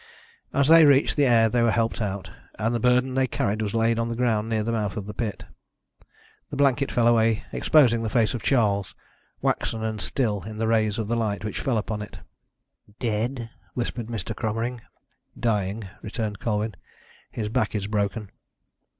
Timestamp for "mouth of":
4.71-5.05